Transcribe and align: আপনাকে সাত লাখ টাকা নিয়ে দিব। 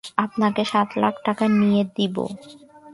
আপনাকে 0.17 0.61
সাত 0.65 0.89
লাখ 0.97 1.15
টাকা 1.25 1.45
নিয়ে 1.59 1.83
দিব। 1.95 2.15